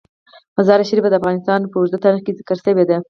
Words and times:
مزارشریف 0.57 1.05
د 1.09 1.15
افغانستان 1.19 1.59
په 1.71 1.75
اوږده 1.79 1.97
تاریخ 2.05 2.21
کې 2.25 2.37
ذکر 2.39 2.57
شوی 2.63 2.83
دی. 2.89 2.97